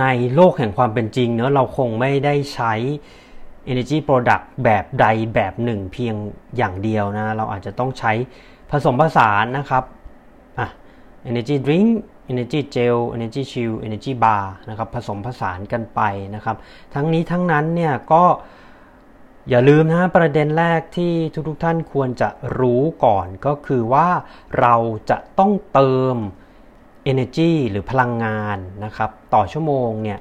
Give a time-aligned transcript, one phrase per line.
[0.00, 0.04] ใน
[0.34, 2.74] โลกแห่งความเป็นจริงเนอะเราคงไม่ได้ใช้
[3.70, 6.14] Energy Product แบบใดแบบหนึ่งเพียง
[6.56, 8.12] อย่างเดียวนะ เราอาจจะต้องใช้
[8.70, 9.84] ผสมผสานนะครับ
[10.58, 10.68] อะ
[11.30, 11.88] Energy Drink
[12.32, 16.00] Energy Gel Energy Chill Energy Bar นะครับผสมผสานกันไป
[16.34, 16.56] นะครับ
[16.94, 18.24] ทั้งนี้ทั้งนั้นเนี่ยก็
[19.50, 21.12] อย่าลืมนะประเด็นแรกที่
[21.48, 24.08] ทุกๆทท่านควรจะรู้ก่อนก็คือว่า
[24.60, 24.74] เรา
[25.10, 26.16] จะต้องเติม
[27.10, 30.18] energy หรือพลังงานนะครับต่อชั่วโมงเนี่ย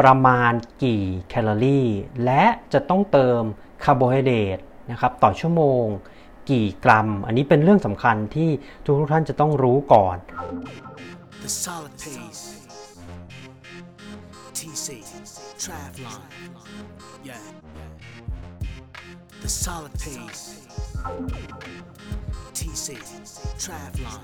[0.00, 1.88] ประมาณกี่แคลอรี่
[2.24, 3.42] และจะต้องเติม
[3.84, 4.58] คาร์โบไฮเดรต
[4.90, 5.84] นะครับต่อชั่วโมง
[6.50, 8.50] กี่กรัม อันนี้เป็นเรื่องสำคัญที่
[8.84, 10.16] ทุกท่านจะต้องรู้ก่อน
[11.44, 12.44] The solid pace
[14.58, 14.88] TC
[15.62, 16.22] Travlon
[17.28, 17.44] yeah
[19.42, 20.44] The solid pace
[22.58, 22.88] TC
[23.62, 24.22] Travlon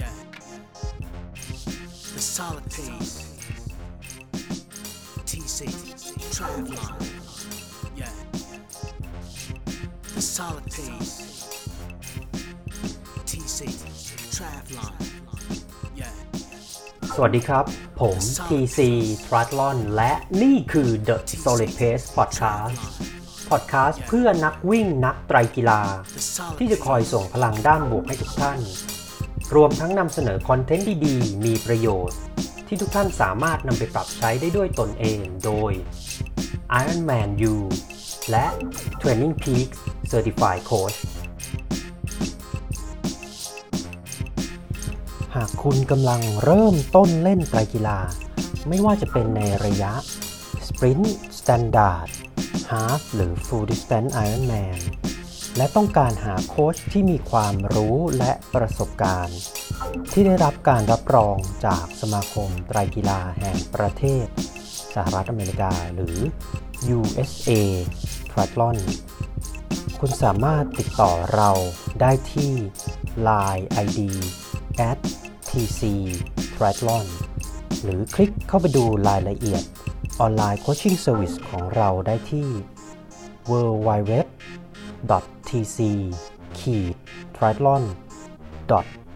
[0.00, 0.16] yeah
[2.26, 3.14] The solid pace
[5.30, 5.60] TC
[6.34, 6.94] Travlon
[8.00, 8.16] yeah
[10.14, 11.14] The solid pace
[13.30, 13.58] TC
[14.34, 14.92] Travlon
[16.00, 16.16] yeah
[17.14, 17.64] สวัสดีครับ
[18.00, 18.16] ผม
[18.48, 18.78] TC
[19.26, 22.76] Triathlon และนี่คือ The Solid Pace Podcast
[23.50, 25.80] Podcast เพื่อนักวิ่งนักไตรกีฬา
[26.58, 28.58] ที่จะคอยส่งพลังด้านบวกให้ทุกท่าน
[29.54, 32.18] รวมทั้งนำเสนอคอนเทนต์ดีๆ มีประโยชน์
[32.66, 35.72] ที่ทุกท่านสามารถนำไปปรับใช้ได้ด้วยตนเองโดย
[36.82, 37.56] Ironman U
[38.30, 38.46] และ
[39.00, 39.78] Training Peaks
[40.12, 40.98] Certified Coach
[45.34, 47.98] หากคุณกำลังเริ่มต้นเล่นไตรกีฬา
[48.68, 49.92] ไม่ว่าจะเป็นในระยะ
[50.66, 51.06] Sprint
[51.38, 52.08] Standard
[52.70, 54.78] Half หรือ Full Distance Ironman
[55.56, 59.38] และต้องการหาโค้ชที่มีความรู้และประสบการณ์
[60.12, 64.26] ที่ได้รับการรับรองจากสมาคมไตรกีฬาแห่งประเทศ
[64.94, 66.18] สหรัฐอเมริกาหรือ
[66.96, 67.50] USA
[68.30, 68.78] Triathlon
[70.00, 71.50] คุณสามารถติดต่อเรา
[72.00, 72.52] ได้ที่
[73.28, 74.00] Line ID
[74.90, 74.98] at
[75.48, 75.82] tc
[76.54, 77.06] triathlon
[77.82, 79.62] หรือคลิกเข้าไปดูรายละเอียด
[80.20, 82.48] online coaching service ของเราได้ที่
[83.50, 84.12] www
[85.48, 85.78] tc
[87.36, 87.82] triathlon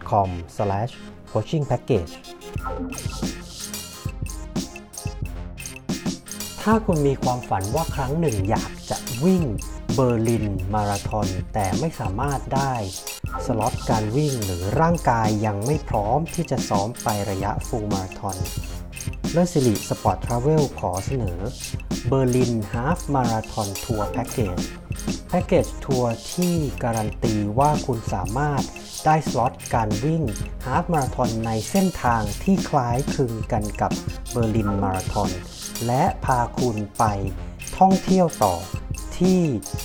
[0.09, 0.29] com
[1.31, 2.13] coaching package
[6.61, 9.43] ถ้าคุณมีความฝันว่าครั้งหนึ่งอยากจะวิ่ง
[9.93, 12.73] เบอร์ลินมาราธอนแต่ไม่สามารถได้
[13.45, 18.37] สล็อตการวิ่งหรือร่างกายยังไม่พร้อมที่จะซ้อมไประยะ full marathon
[19.31, 21.39] เลิศสิริ sport travel ขอเสนอ
[22.07, 24.59] Berlin half marathon tour package
[25.27, 28.63] แพ็กเกจทัวร์ที่การันตีว่าคุณสามารถ
[29.05, 30.23] ได้สล็อตการวิ่ง
[30.65, 33.91] half marathon ในเส้นทางที่คล้ายคลึงกันกับ
[34.31, 35.29] เบอร์ลินมาราธอน
[35.87, 37.03] และพาคุณไป
[37.77, 38.55] ท่องเที่ยวต่อ
[39.17, 39.41] ที่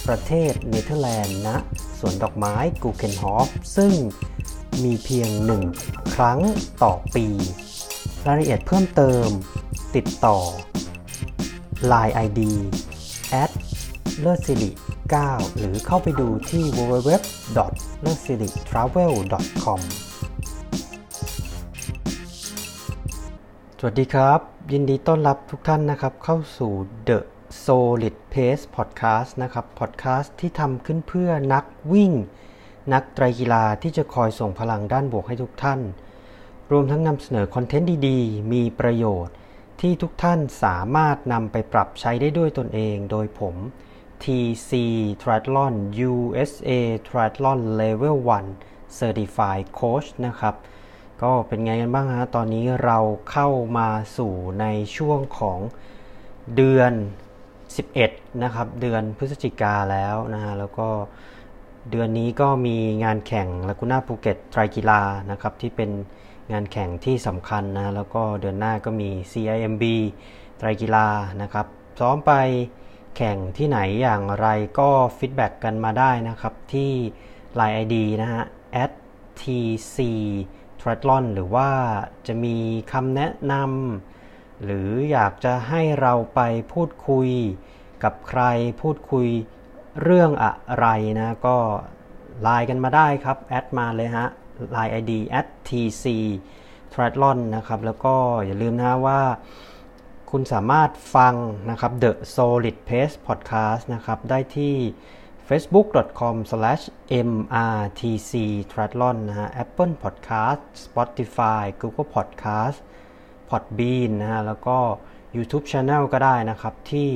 [0.07, 1.57] ประเทศเนเธอร์แลนด์ณนะ
[1.99, 3.93] สวนดอกไม้กูเคนฮอฟซึ่ง
[4.83, 5.63] มีเพียงหนึ่ง
[6.15, 6.41] ครั้ง
[6.83, 7.27] ต่อปี
[8.27, 9.29] รายละเอียดเพิ่มเติม
[9.97, 10.39] ติดต่อ
[11.93, 12.41] Line ID
[13.43, 13.51] at
[14.21, 14.71] เลิศสิริ
[15.15, 17.11] 9 หรือเข้าไปดูที่ www.
[18.01, 19.13] เลิศสิริ travel
[19.65, 19.81] com
[23.79, 24.41] สวัสดีครับ
[24.73, 26.73] ยินดีต้อนรับทุกท่านนะครับ เข้าสู่
[27.09, 27.19] The
[27.65, 32.13] Solid Pace Podcast นะครับ Podcast ที่ทำขึ้นเพื่อนักวิ่ง
[32.93, 35.81] นักไตรกีฬาที่จะคอยส่งพลังด้านบวกให้ทุกท่าน
[36.71, 39.35] รวมทั้งนำเสนอคอนเทนต์ดีๆ มีประโยชน์
[39.81, 43.57] ที่ทุกท่านสามารถนำไปปรับใช้ได้ด้วยตนเอง โดยผม
[44.25, 44.71] TC
[45.23, 45.75] Triathlon
[46.11, 46.71] USA
[47.09, 48.17] Triathlon Level
[48.59, 50.55] 1 Certified Coach นะครับ
[51.23, 52.99] ก็เป็นไงกันบ้างฮะ ตอนนี้เรา
[53.31, 54.67] เข้ามาสู่ใน
[54.97, 55.59] ช่วงของ
[56.57, 56.93] เดือน
[57.87, 60.89] 11 นะครับ เดือนพฤศจิกาแล้วนะฮะ แล้วก็
[61.91, 65.91] เดือนนี้ก็มีงานแข่งลากูน่าภูเก็ตไตรกีฬานะครับ ที่เป็น
[66.53, 69.85] งานแข่งที่สำคัญนะ แล้วก็เดือนหน้าก็มี CIMB
[70.59, 71.07] ไตรกีฬา
[71.43, 71.67] นะครับ
[72.01, 72.33] ซ้อมไป
[73.17, 74.47] แข่งที่ไหนอย่างไร
[74.79, 76.93] ก็ฟีดแบ็กกันมาได้นะครับ ที่
[77.59, 78.45] Line ID นะฮะ
[78.85, 78.93] at
[79.41, 79.97] tc
[80.81, 81.71] triathlon หรือว่า
[82.27, 82.57] จะมี
[82.93, 86.41] คำแนะนำหรืออยากจะให้เราไป
[86.73, 87.29] พูดคุย
[88.05, 88.43] กับใคร
[88.83, 89.29] พูดคุย
[90.03, 90.87] เรื่องอะไร
[91.19, 91.57] นะก็
[92.43, 94.27] ไลน์กันมาได้ครับแอดมาเลยฮะ
[94.75, 96.05] Line ID at tc
[96.93, 98.15] triathlon นะครับ แล้วก็
[98.47, 99.21] อย่าลืมนะว่า
[100.39, 101.35] คุณสามารถฟัง
[101.71, 104.75] นะครับ The Solid Pace Podcast นะครับได้ที่
[105.49, 108.33] facebook.com/mrtc
[108.73, 112.79] triathlon นะฮะ Apple Podcast Spotify Google Podcast
[113.51, 114.79] Podbean นะฮะแล้วก็
[115.37, 117.09] YouTube Channel ก็ได้นะครับที่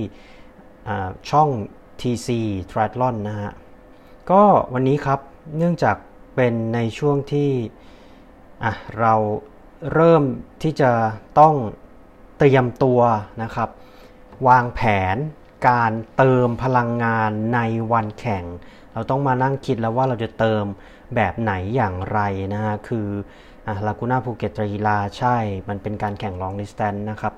[1.30, 1.48] ช่อง
[2.00, 2.28] TC
[2.70, 3.50] Triathlon นะฮะ
[4.30, 5.20] ก็วันนี้ครับ
[5.56, 5.96] เนื่องจาก
[6.34, 7.50] เป็นในช่วงที่
[9.00, 9.14] เรา
[9.92, 10.22] เริ่ม
[10.62, 10.90] ที่จะ
[11.40, 11.54] ต้อง
[12.42, 13.00] เตรียมตัว
[13.42, 13.68] นะครับ
[14.48, 14.80] วางแผ
[15.14, 15.16] น
[15.68, 17.60] การเติมพลังงานใน
[17.92, 18.44] วันแข่ง
[18.92, 20.64] เราต้องมานั่งคิดแล้วว่าเราจะเติม
[21.14, 22.20] แบบไหนอย่างไร
[22.54, 23.08] นะฮะคือ
[23.86, 25.36] ลากูน่าภูเก็ตตรีลาใช่
[25.68, 27.32] มันเป็นการแข่งลองดิสแตนนะครับ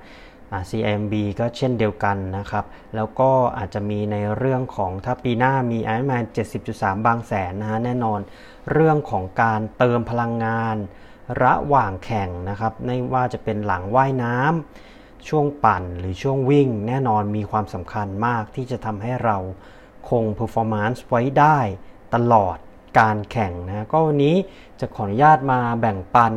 [0.70, 2.64] CMB ก็เช่นเดียวกันนะครับ
[2.96, 6.24] แล้วก็อาจจะมีในเรื่องของถ้าปีหน้ามี Ironman
[6.64, 8.20] 70.3 บางแสนนะฮะแน่นอน
[8.72, 10.76] เรื่องของการเติมพลังงาน
[11.42, 14.52] ระหว่างแข่งนะครับไม่ว่าจะเป็นหลังว่ายน้ำ
[15.28, 19.36] ช่วงปั่นหรือช่วงวิ่งแน่นอนมีความสำคัญมากที่จะทำให้เรา
[20.08, 21.58] คง performance ไว้ได้
[22.14, 22.56] ตลอด
[22.98, 24.36] การแข่งนะก็วันนี้
[24.80, 26.32] จะขออนุญาตมาแบ่งปัน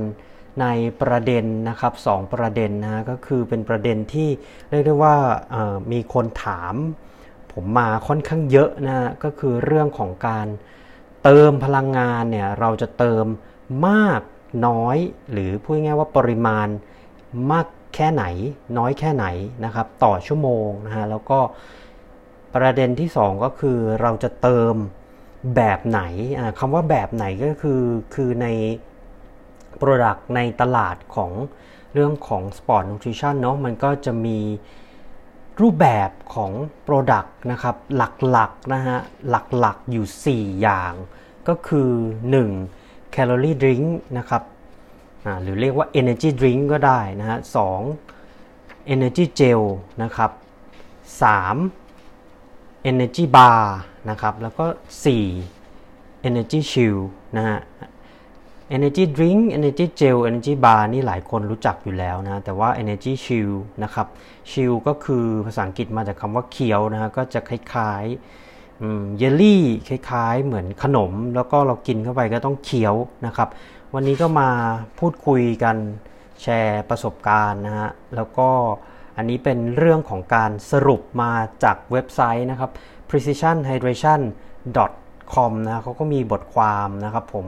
[0.61, 0.67] ใน
[1.01, 4.29] ประเด็นนะครับสองประเด็นนะก็คือเป็นประเด็นที่
[4.69, 5.15] เรียกได้ว่า
[5.91, 6.75] มีคนถาม
[7.53, 10.47] ผมมาค่อนข้างเยอะนะก็คือเรื่องของการ
[11.23, 13.25] เติมพลังงานเนี่ยเราจะเติม
[13.87, 14.21] มาก
[14.67, 14.97] น้อย
[15.31, 16.67] หรือพูดง่ายว่าปริมาณ
[17.51, 18.25] มาก แค่ไหน
[18.77, 19.25] น้อยแค่ไหน
[19.65, 21.39] นะครับ ต่อชั่วโมงนะฮะแล้วก็
[22.55, 24.75] ประเด็นที่ 2 ก็คือเราจะเติม
[25.55, 26.01] แบบไหน
[26.59, 27.81] คำว่าแบบไหนก็คือ
[28.15, 28.47] คือใน
[29.81, 31.31] Product ในตลาดของ
[31.93, 34.39] เรื่องของ Sport Nutrition เนาะมันก็จะมี
[35.61, 36.51] รูปแบบของ
[36.87, 38.01] Product นะครับ ห
[38.37, 38.97] ลักๆนะฮะ
[39.29, 40.93] หลักๆอยู่ 4 อย่าง
[41.47, 41.89] ก็คือ
[42.51, 43.13] 1.
[43.15, 43.85] Calorie Drink
[44.17, 44.43] นะครับ
[45.41, 47.39] หรือเรียกว่า Energy Drink ก็ได้นะฮะ
[48.15, 48.93] 2.
[48.93, 49.61] Energy Gel
[50.03, 50.31] นะครับ
[51.61, 52.89] 3.
[52.91, 53.63] Energy Bar
[54.09, 54.65] นะครับ แล้วก็
[55.45, 56.27] 4.
[56.27, 57.03] Energy Shield
[57.37, 57.59] นะฮะ
[58.75, 64.07] Energy Drink Energy Gel Energy Bar นี่หลายคนรู้จักอยู่แล้วนะ แต่ว่า Energy Shield นะครับ
[64.51, 72.95] Shield ก็คือภาษาอังกฤษมาจากคำว่าเคี้ยวนะฮะ ก็จะคล้ายๆเยลลี่ คล้ายๆ เหมือนขนม แล้วก็เรากินเข้าไปก็ต้องเคี้ยว
[73.25, 73.49] นะครับ
[73.97, 74.49] วันนี้ก็มา
[74.99, 75.77] พูดคุยกัน
[76.41, 78.49] แชร์ประสบการณ์นะฮะ แล้วก็
[79.17, 81.31] อันนี้เป็นเรื่องของการสรุปมา
[81.63, 82.71] จากเว็บไซต์นะครับ
[83.09, 87.47] precisionhydration.com นะเขาก็มีบทความนะครับผม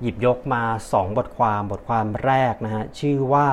[0.00, 0.62] หยิบยกมา
[0.92, 3.46] 2 บทความบทความแรกนะฮะ ชื่อว่า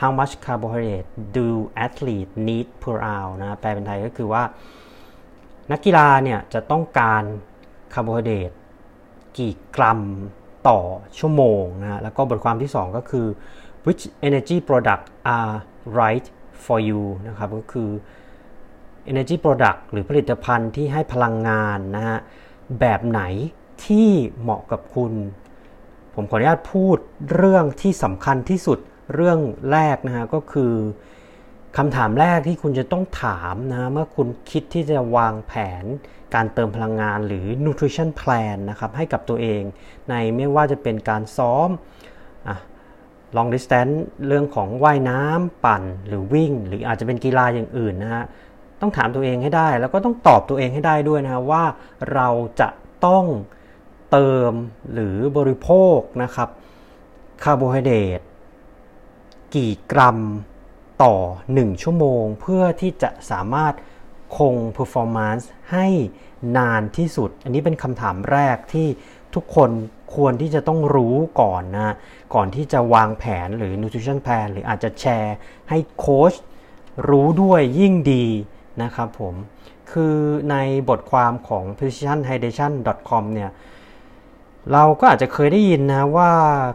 [0.00, 1.46] how much carbohydrate do
[1.84, 4.42] athlete need per hour นะแปลเป็นไทยก็คือว่า
[5.70, 7.22] นักกีฬาเนี่ยจะต้องการ
[7.94, 8.50] คาร์โบไฮเดรต
[9.36, 10.00] กี่กรัม
[10.68, 10.78] ต่อ
[11.18, 13.26] ชั่วโมงนะแล้วก็บทความที่ 2 ก็คือ
[13.86, 15.04] which energy product
[15.36, 15.54] are
[16.00, 16.26] right
[16.64, 17.90] for you นะครับก็คือ
[19.12, 22.18] energy product หรือผลิตภัณฑ์ที่ให้พลังงานนะฮะ
[22.80, 23.22] แบบไหน
[23.84, 24.08] ที่
[24.40, 25.12] เหมาะกับคุณ
[26.14, 26.98] ผมขออนุญาตพูด
[27.34, 28.78] เรื่องที่สำคัญที่สุด
[29.14, 29.38] เรื่อง
[29.72, 30.72] แรกนะฮะก็คือ
[31.76, 35.52] คำถามแรกที่คุณจะต้องถามนะเมื่อคุณคิดที่จะวางแผ
[35.82, 35.84] น
[36.34, 39.62] การเติมพลังงานหรือ nutrition plan นะครับให้กับตัวเอง
[40.08, 41.68] ในไม่ว่าจะเป็นการซ้อม
[43.36, 43.96] long distance
[44.26, 48.24] เรื่องของว่ายน้ำปั่นหรือวิ่ง หรืออาจจะเป็นกีฬาอย่างอื่นนะฮะ
[48.80, 51.64] ต้องถามตัวเองให้ได้ แล้วก็ต้องตอบตัวเองให้ได้ด้วยนะว่า
[52.14, 52.28] เรา
[52.60, 52.68] จะ
[53.06, 53.24] ต้อง
[54.10, 54.52] เติม
[54.92, 56.48] หรือบริโภคนะครับ
[57.42, 58.20] คาร์โบไฮเดรต
[59.54, 60.18] กี่กรัม
[61.02, 61.14] ต่อ
[61.50, 63.74] 1 ชั่วโมง เพื่อที่จะสามารถ
[64.36, 65.86] คง performance ให้
[66.56, 68.88] นานที่สุด อันนี้เป็นคำถามแรกที่
[69.34, 69.70] ทุกคน
[70.14, 71.94] ควรที่จะต้องรู้ก่อนนะ
[72.34, 75.36] ก่อนที่จะวางแผนหรือ nutrition plan หรืออาจจะแชร์
[75.70, 76.32] ให้โค้ช
[77.08, 78.26] รู้ด้วยยิ่งดี
[78.82, 79.34] นะครับผม
[79.90, 80.16] คือ
[80.50, 80.56] ใน
[80.88, 83.50] บทความของ precisionhydration.com เนี่ย
[84.72, 86.32] เราก็อาจจะเคยได้ยินนะว่า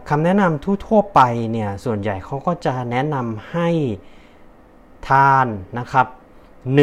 [0.08, 1.20] คำแนะนำทั่วๆไป
[1.52, 3.68] เนี่ย ส่วนใหญ่เขาก็จะแนะนำให้
[5.08, 5.46] ทาน
[5.78, 6.06] นะครับ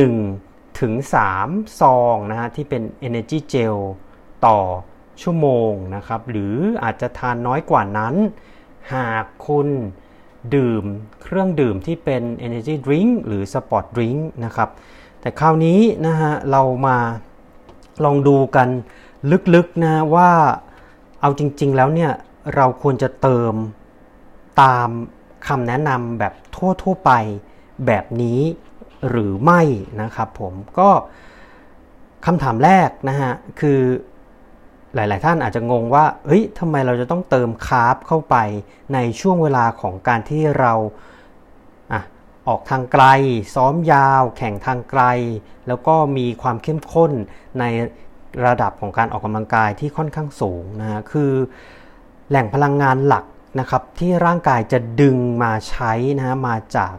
[0.02, 0.94] 1ถึง
[1.38, 3.78] 3ซองนะฮะที่เป็น Energy Gel
[4.46, 4.60] ต่อ
[5.22, 8.16] ชั่วโมงนะครับหรืออาจจะทานน้อยกว่านั้น
[8.94, 9.68] หากคุณ
[10.56, 10.84] ดื่ม
[11.22, 14.70] เครื่องดื่มที่เป็น Energy Drink หรือ Sport Drink นะครับ
[15.22, 16.98] แต่คราวนี้นะฮะเรามา
[18.04, 18.70] ลองดูกัน
[19.54, 20.32] ลึกๆนะว่า
[21.22, 22.12] เอาจริง ๆ แล้วเนี่ย
[22.56, 23.54] เราควรจะเติม
[24.62, 24.90] ตาม
[25.48, 26.34] คำแนะนำแบบ
[26.84, 27.12] ทั่ว ๆ ไป
[27.86, 28.40] แบบนี้
[29.10, 29.62] หรือไม่
[30.02, 30.90] นะครับผมก็
[32.26, 33.82] คำถามแรกนะฮะคือ
[34.96, 38.36] หลาย ๆ ท่านอาจจะงงว่าเฮ้ยทำไมเราจะต้องเติมคาร์บเข้าไป
[38.94, 40.74] ในช่วงเวลาของการที่เรา
[42.48, 43.06] ออกทางไกล
[43.56, 45.04] ซ้อมยาว แข่งทางไกล
[45.68, 47.12] แล้วก็มีความเข้มข้น
[47.60, 47.64] ใน
[48.46, 51.32] ระดับของการออกกำลังกายที่ค่อนข้างสูงนะฮะคือ
[52.30, 53.26] แหล่งพลังงานหลัก
[53.60, 56.96] นะครับที่ร่างกายจะดึงมาใช้นะฮะมาจาก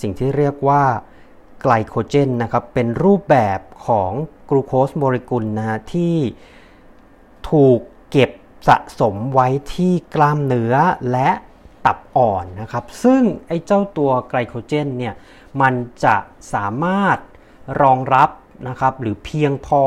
[0.00, 0.84] สิ่งที่เรียกว่า
[1.62, 4.12] ไกลโคเจนนะครับ เป็นรูปแบบของ
[4.48, 6.16] กลูโคสโมเลกุลนะฮะที่
[7.50, 8.30] ถูกเก็บ
[8.68, 10.74] สะสมไว้ที่กล้ามเนื้อ
[11.12, 11.30] และ
[11.86, 15.14] ตับอ่อนนะครับ ซึ่งไอ้เจ้าตัวไกลโคเจนเนี่ย
[15.60, 15.74] มัน
[16.04, 16.16] จะ
[16.54, 17.18] สามารถ
[17.82, 18.30] รองรับ
[18.68, 19.84] นะครับหรือเพียงพอ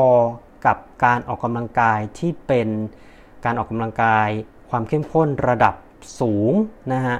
[0.66, 2.68] กับการออกกำลังกายที่เป็น
[3.44, 4.28] การออกกำลังกาย
[4.70, 5.74] ความเข้มข้นระดับ
[6.20, 6.52] สูง
[6.92, 7.16] นะฮะ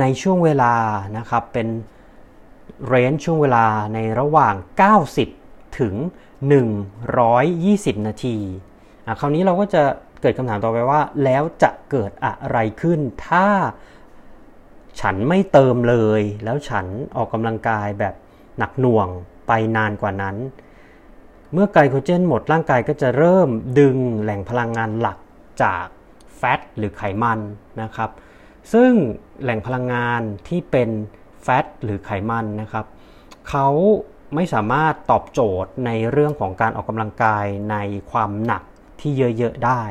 [0.00, 0.74] ในช่วงเวลา
[1.18, 1.68] นะครับเป็น
[2.86, 4.54] เรนจ์ช่วงเวลาในระหว่าง
[5.16, 5.94] 90 ถึง
[7.20, 8.36] 120 นาที
[9.20, 9.82] คราวนี้เราก็จะ
[10.20, 13.46] เกิดคำถามต่อไปว่า แล้วจะเกิดอะไรขึ้น ถ้า
[15.00, 18.14] ฉันไม่เติมเลย แล้วฉันออกกำลังกายแบบ
[18.58, 19.08] หนักหน่วง
[19.46, 20.36] ไปนานกว่านั้น
[21.52, 25.18] เมื่อไกลโคเจนหมดร่างกายก็จะเริ่มดึงแหล่งพลังงานหลัก
[25.62, 25.86] จาก
[26.36, 27.40] แฟตหรือไขมัน
[27.82, 28.10] นะครับ
[28.72, 28.92] ซึ่ง
[29.42, 30.90] แหล่งพลังงานที่เป็น
[31.44, 32.86] แฟตหรือไขมันนะครับ
[33.48, 33.68] เขา
[34.34, 37.76] ไม่สามารถตอบโจทย์ในเรื่องของการออกกำลังกายใน
[38.10, 38.62] ความหนัก
[39.00, 39.82] ที่เยอะๆได้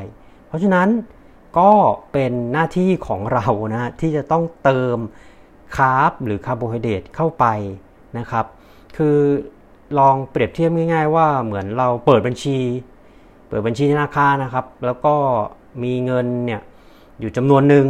[0.48, 0.90] เพราะฉะนั้น
[1.60, 1.72] ก็
[2.12, 4.98] เป็นหน้าที่ของเรานะที่จะต้องเติม
[5.76, 7.46] carb หรือคาร์โบไฮเดรตเข้าไป
[8.18, 8.46] นะครับ
[8.98, 9.18] คือ
[10.00, 12.58] ลองเปรียบเทียบง่าย ๆ ว่าเหมือนเราเปิดบัญชี
[13.48, 15.16] เปิดบัญชีธนาคารนะครับ แล้วก็
[15.84, 16.62] มีเงินเนี่ย
[17.20, 17.86] อยู่จำนวนหนึ่ง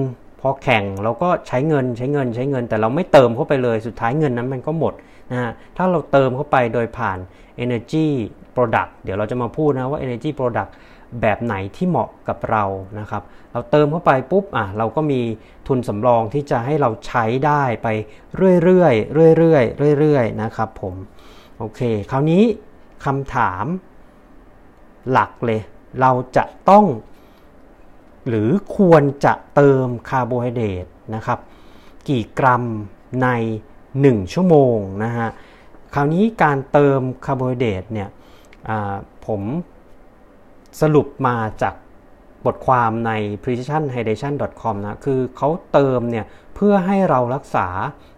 [0.46, 4.94] พอแข่งเราก็ใช้เงินใช้เงินใช้เงิน แต่เราไม่เติมเข้าไปเลยสุดท้ายเงินนั้นมันก็หมด
[5.32, 7.18] นะฮะถ้าเราเติมเข้าไปโดยผ่าน
[7.64, 8.08] Energy
[8.56, 10.72] Product เดี๋ยวเราจะมาพูดนะว่า Energy Product
[11.22, 12.64] แบบไหนที่เหมาะกับเรา
[13.00, 15.22] นะครับ เราเติมเข้าไปปุ๊บอะเราก็มี
[15.68, 17.88] ทุนสำรองที่จะให้เราใช้ได้ไป
[18.64, 19.60] เรื่อยๆเรื่อ
[19.94, 20.94] ยๆเรื่อยๆนะครับผม
[21.58, 21.82] โอเค
[22.12, 22.44] คราวนี้
[23.06, 23.66] คำถาม
[25.12, 25.62] หลักเลย
[26.02, 26.86] เราจะต้อง
[28.28, 31.40] หรือควรจะเติมคาร์โบไฮเดรตนะครับ
[32.08, 32.64] กี่กรัม
[33.24, 33.28] ใน
[33.82, 35.30] 1 ชั่วโมงนะฮะ
[35.94, 38.10] คราวนี้การเติมคาร์โบไฮเดรตเนี่ย
[39.26, 39.42] ผม
[40.82, 41.74] สรุปมาจาก
[42.46, 43.12] บทความใน
[43.44, 46.26] precisionhydration.com นะ คือเขาเติมเนี่ย
[46.56, 47.68] เพื่อให้เรารักษา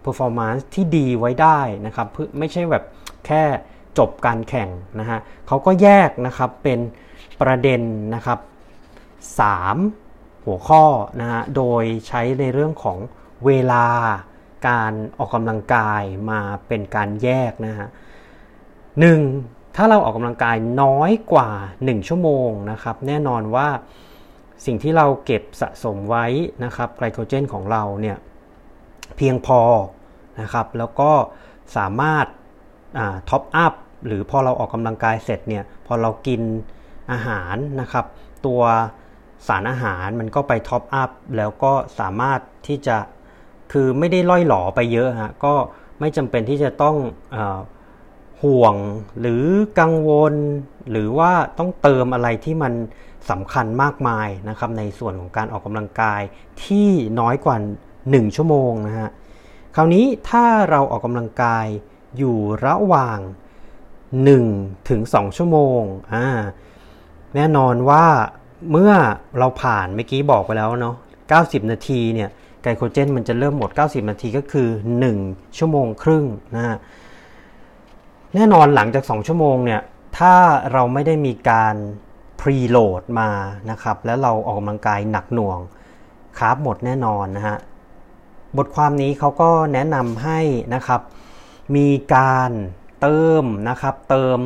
[0.04, 2.84] performance ที่ดีไว้ได้นะครับเพื่อไม่ใช่แบบ
[3.26, 3.42] แค่
[3.98, 4.68] จบการแข่ง
[5.00, 6.78] นะฮะเขาก็แยกนะครับเป็น
[7.40, 7.80] ประเด็น
[8.14, 8.38] นะครับ
[9.24, 10.84] 3 หัวข้อ
[11.20, 12.98] นะฮะโดยใช้ในเรื่องของ
[13.46, 13.86] เวลา
[14.68, 17.88] การออกกำลังกายมาเป็นการแยกนะฮะ
[19.00, 19.20] หนึ่ง
[19.76, 23.68] ถ้าเราออกกำลังกายน้อยกว่า 1 ชั่วโมงนะครับแน่นอนว่า
[24.66, 26.26] สิ่งที่เราเก็บสะสมไว้
[26.64, 28.16] นะครับไกลโคเจนของเราเนี่ย
[29.16, 29.60] เพียงพอ
[30.40, 31.10] นะครับแล้วก็
[31.76, 32.26] สามารถ
[33.30, 33.74] top up
[34.06, 36.40] หรือพอเราออกกำลังกายเสร็จเนี่ยพอเรากิน
[37.12, 38.06] อาหารนะครับ
[38.46, 38.62] ตัว
[39.46, 42.96] สารอาหารมันก็ไป top upแล้วก็สามารถที่จะ
[43.72, 45.54] คือไม่ได้ล่อยหลอไปเยอะฮะก็
[46.00, 46.96] ไม่จำเป็นที่จะต้อง
[47.34, 47.36] อ
[48.42, 48.74] ห่วง
[49.20, 49.44] หรือ
[49.80, 50.34] กังวล
[50.90, 52.72] หรือว่าต้องเติมอะไรที่มัน
[53.30, 56.20] สำคัญมากมายนะครับในส่วนของการออกกำลังกาย
[56.64, 56.88] ที่
[57.20, 57.56] น้อยกว่า
[57.96, 59.10] 1 ชั่วโมงนะฮะ
[59.76, 61.66] คราวนี้ถ้าเราออกกำลังกาย
[62.18, 63.18] อยู่ระหว่าง
[64.44, 65.80] 1ถึง2ชั่วโมง
[66.14, 66.26] อ่า
[67.34, 68.06] แน่นอนว่า
[68.70, 68.92] เมื่อ
[69.38, 70.96] เราผ่านเมื่อกี้บอกไปแล้วเนาะ
[71.32, 72.30] 90 นาทีเนี่ย
[72.62, 74.68] ไกลโคเจนมันจะเริ่มหมด 90 นาทีก็คือ
[75.12, 76.24] 1 ชั่วโมงครึ่ง
[76.56, 76.76] นะฮะ
[78.34, 79.80] แน่นอนหลังจาก 2 ชั่วโมงเนี่ย
[80.18, 80.34] ถ้า
[80.72, 81.74] เราไม่ได้มีการ
[82.40, 83.30] พรีโหลดมา
[83.70, 85.58] นะครับแล้วเราออกกำลังกายหนักหน่วง
[86.38, 87.56] คาร์บหมดแน่นอนนะฮะ
[88.56, 90.40] บทความนี้เขาก็แนะนำให้
[90.74, 91.00] นะครับ
[91.76, 92.50] มีการ
[93.00, 94.38] เติมนะครับ เติม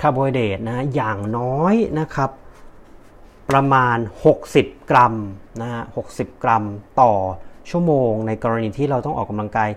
[0.00, 2.30] คาร์โบไฮเดรตนะอย่างน้อยนะครับ
[3.50, 3.98] ประมาณ
[4.42, 5.14] 60 กรัม
[5.60, 6.64] นะฮะ60 กรัม
[7.00, 7.12] ต่อ
[7.70, 9.70] ชั่วโมง ในกรณีที่เราต้องออกกำลังกาย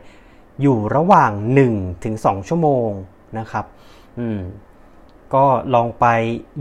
[0.62, 1.32] อยู่ระหว่าง
[1.68, 2.90] 1ถึง2ชั่วโมง
[3.40, 3.66] นะครับ
[4.20, 4.40] อืม
[5.34, 6.06] ก็ลองไป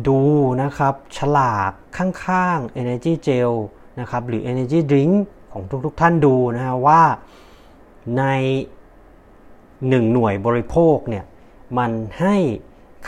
[0.09, 0.21] ดู
[0.63, 3.53] นะครับ ฉลากข้างๆ Energy Gel
[4.01, 5.15] นะครับหรือ Energy Drink
[5.53, 7.03] ของทุกๆทท่านดูนะฮะว่า
[8.19, 8.25] ใน
[9.21, 11.25] 1 หน่วยบริโภคเนี่ย
[11.79, 11.91] มัน
[12.21, 12.37] ให้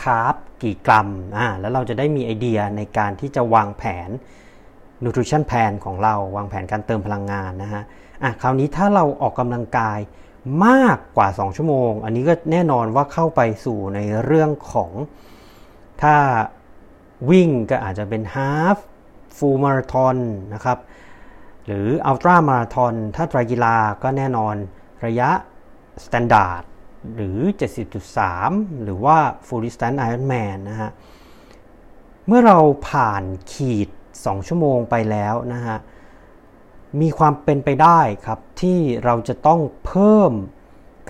[0.01, 4.09] คาร์บกี่กรัมอ่าแล้วเราจะได้มีไอเดียในการที่จะวางแผน
[5.03, 7.83] nutrition plan ของเราวางแผนการเติมพลังงานนะฮะ
[8.23, 9.99] อะคราวนี้ถ้าเราออกกำลังกาย
[10.65, 14.91] มากกว่า 2 ชั่วโมง อันนี้ก็แน่นอนว่าเข้าไปสู่ในเรื่องของ
[16.01, 16.15] ถ้า
[17.29, 18.77] วิ่งก็อาจจะเป็น half
[19.37, 20.17] full marathon
[20.53, 20.77] นะครับ
[21.65, 24.55] หรือ ultra marathon ถ้าไตรกีฬาก็แน่นอน
[25.05, 25.29] ระยะ
[26.05, 26.63] standard
[27.15, 27.39] หรือ
[28.11, 30.91] 70.3 หรือว่า full distance Ironman นะฮะ
[32.27, 35.77] เมื่อเราผ่านขีด 2 ชั่วโมงไปแล้วนะฮะ
[37.01, 40.31] มีความเป็นไปได้ครับ ที่เราจะต้องเพิ่ม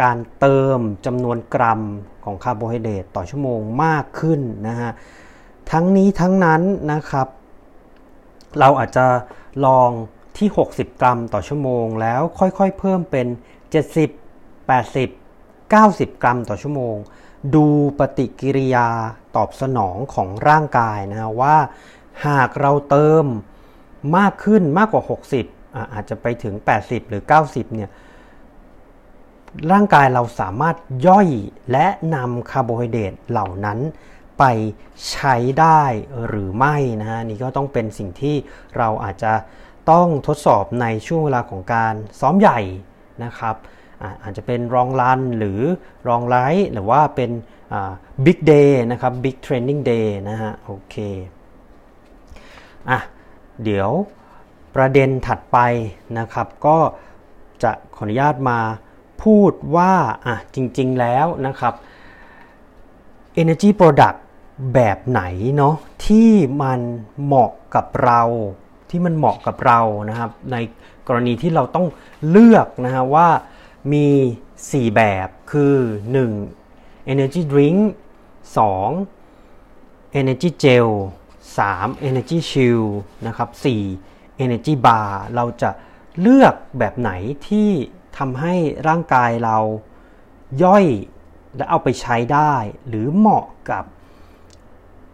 [0.02, 1.82] การเติมจำนวนกรัม
[2.24, 4.92] ของคาร์โบไฮเดรตต่อชั่วโมงมากขึ้นนะฮะ
[5.72, 7.28] ทั้งนี้ทั้งนั้นนะครับ
[8.60, 9.06] เราอาจจะ
[9.66, 9.90] ลอง
[10.38, 13.28] ที่ 60 กรัมต่อชั่วโมง แล้วค่อยๆ เพิ่มเป็น
[14.14, 15.23] 70 80
[15.78, 16.96] 90 กรัมต่อชั่วโมง
[17.56, 17.66] ดู
[18.00, 18.88] ปฏิกิริยา
[19.36, 21.58] ตอบสนองของร่างกายนะว่า
[22.28, 23.26] หากเราเติม
[24.18, 25.04] มากขึ้นมากกว่า
[25.40, 26.54] 60อาอาจจะไปถึง
[26.84, 27.90] 80 หรือ 90 เนี่ย
[29.72, 30.76] ร่างกายเราสามารถ
[31.08, 31.28] ย่อย
[31.72, 33.80] และนำคาร์โบไฮเดรตเหล่านั้น
[34.40, 34.44] ไป
[35.10, 35.82] ใช้ได้
[36.28, 38.36] หรือไม่นะฮะนี่ก็ต้องเป็นสิ่งที่
[38.78, 39.34] เราอาจจะ
[39.92, 42.60] ต้องทดสอบในช่วงเวลาของการซ้อมใหญ่
[43.24, 43.56] นะครับ
[44.24, 45.60] อาจจะเป็น long run หรือ
[46.08, 47.32] long ride หรือว่าเป็น
[48.26, 50.96] big day นะครับ big training day นะฮะโอเค
[52.90, 53.00] อะ
[53.64, 53.90] เดี๋ยว
[54.76, 55.58] ประเด็นถัดไป
[56.20, 56.78] นะครับ ก็
[57.64, 58.60] จะขออนุญาตมา
[59.24, 59.94] พูดว่า
[60.26, 61.74] อะจริงๆแล้วนะครับ
[63.42, 64.18] Energy Product
[64.74, 65.22] แบบไหน
[65.58, 66.32] เนาะที่
[66.62, 66.82] มัน
[67.24, 68.22] เหมาะกับเรา
[68.90, 69.80] ที่มันเหมาะกับเรา
[70.10, 70.56] นะครับ ใน
[71.08, 71.88] กรณีที่เราต้อง
[72.30, 73.28] เลือกนะฮะว่า
[73.92, 74.08] มี
[74.52, 75.76] 4 แบบคือ
[76.44, 77.12] 1.
[77.14, 77.80] Energy Drink
[78.58, 80.20] 2.
[80.20, 80.90] Energy Gel
[81.58, 82.08] 3.
[82.10, 82.92] Energy Shield
[83.28, 83.50] นะครับ
[83.96, 84.44] 4.
[84.44, 85.70] Energy Bar เราจะ
[86.20, 87.12] เลือกแบบไหน
[87.48, 87.70] ที่
[88.18, 88.54] ทำให้
[88.88, 89.58] ร่างกายเรา
[90.64, 90.86] ย่อย
[91.56, 92.54] และเอาไปใช้ได้
[92.88, 93.84] หรือเหมาะกับ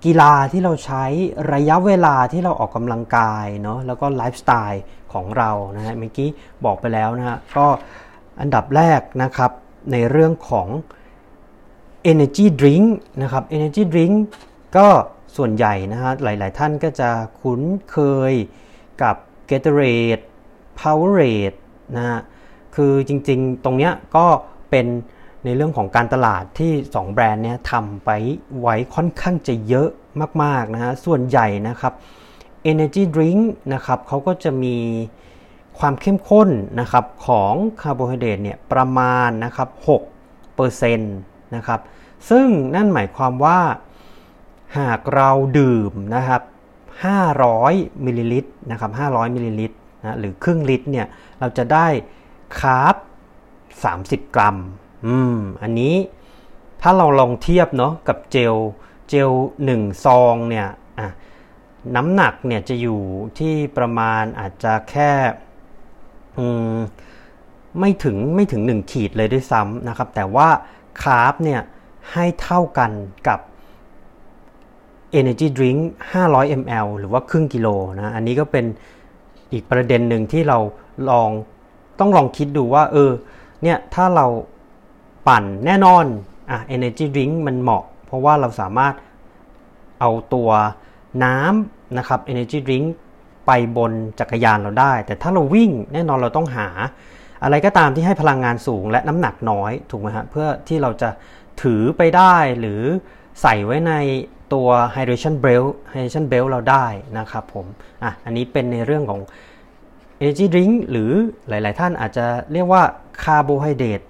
[0.06, 1.04] กีฬาที่เราใช้
[1.54, 4.84] ระยะเวลาที่เราออกกำลังกายเนาะแล้วก็ไลฟ์สไตล์
[5.14, 6.30] ของเรานะฮะเมื่อกี้
[6.66, 7.68] บอกไปแล้วนะฮะก็
[8.40, 9.52] อันดับแรกนะครับ
[9.92, 10.68] ในเรื่องของ
[12.12, 12.88] Energy Drink
[13.22, 14.16] นะครับ Energy Drink
[14.78, 14.88] ก็
[15.38, 17.10] ส่วนใหญ่นะฮะหลาย ๆ ท่านก็จะ
[17.42, 17.98] คุ้นเค
[18.32, 18.34] ย
[19.02, 19.16] กับ
[19.50, 20.24] Gatorade
[20.80, 21.58] Powerade
[21.96, 22.20] นะฮะ
[22.76, 24.26] คือจริง ๆ ตรงเนี้ยก็
[24.70, 24.88] เป็น
[25.46, 28.10] ในเรื่องของการตลาดที่ 2 แบรนด์เนี้ยทำไป
[28.60, 29.90] ไว้ค่อนข้างจะเยอะ
[30.44, 31.94] มาก ๆ นะฮะส่วนใหญ่นะครับ
[32.72, 33.42] Energy Drink
[33.74, 34.78] นะครับเขาก็จะมี
[35.80, 39.70] ความเข้มข้นนะครับของคาร์โบไฮเดรตเนี่ยประมาณนะครับ
[40.28, 41.80] 6%นะครับ
[42.30, 43.60] ซึ่งนั่นหมายความว่า
[44.78, 46.42] หากเราดื่มนะครับ
[47.24, 51.08] 500มิลลิลิตรนะครับ 500มิลลิลิตรนะหรือครึ่งลิตรเนี่ย
[51.40, 51.88] เราจะได้
[52.60, 52.96] carb
[54.26, 54.58] 30 กรัม
[55.08, 55.96] อืม อันนี้
[56.82, 58.56] ถ้าเราลองเทียบเนาะกับเจล
[59.10, 59.30] เจล
[59.68, 60.68] 1 ซองเนี่ย
[61.96, 63.02] น้ำหนักเนี่ยจะอยู่
[63.40, 65.12] ที่ประมาณอาจจะแค่
[67.80, 70.48] ไม่ถึงไม่ถึง 1 ขีดเลยด้วยซ้ำนะครับ แต่ว่า
[71.02, 71.62] คาร์บเนี่ย
[72.12, 72.92] ให้เท่ากัน
[73.28, 73.40] กับ
[75.20, 75.80] Energy Drink
[76.20, 78.66] 500 ml หรือว่าครึ่งกิโลนะ อันนี้ก็เป็น
[79.52, 80.58] อีกประเด็นหนึ่งที่เรา
[81.10, 81.30] ลอง
[82.00, 83.12] ต้องลองคิดดูว่า เออ
[83.64, 84.26] เนี่ย ถ้าเรา
[85.28, 86.06] ปั่นแน่นอน
[86.50, 88.94] อะ Energy Drink มันเหมาะ เพราะว่าเราสามารถ
[90.00, 90.50] เอาตัว
[91.24, 92.88] น้ำนะครับ Energy Drink
[93.50, 96.68] ไปบนจักรยานเราได้ แต่ถ้าเราวิ่งแน่นอนเราต้องหา
[97.44, 101.10] อะไรก็ตามที่ให้พลังงานสูงและน้ำหนักน้อยถูกไหมฮะเพื่อที่เราจะ
[101.62, 102.82] ถือไปได้หรือ
[103.42, 103.94] ใส่ไว้ใน
[104.54, 106.86] ตัว hydration belt hydration belt เราได้
[107.18, 107.66] นะครับผม
[108.04, 109.22] อะอันนี้เป็นในเรื่องของ
[110.22, 111.12] energy drink หรือ
[111.50, 112.84] หลาย ๆ ท่านอาจจะเรียกว่า
[113.24, 114.06] carbohydrate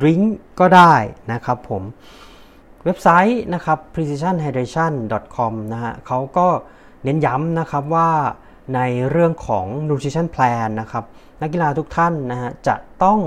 [0.00, 0.24] drink
[0.60, 0.94] ก็ได้
[1.32, 1.82] นะครับผม
[2.84, 6.46] เว็บไซต์นะครับ precisionhydration.com นะฮะเขาก็
[7.04, 8.10] เน้นย้ำนะครับว่า
[8.74, 11.04] ในเรื่องของ nutrition plan นะครับ
[11.42, 13.20] นักกีฬาทุกท่านนะฮะจะต้อง